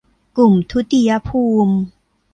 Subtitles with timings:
[0.37, 1.75] กลุ่มทุติยภูมิ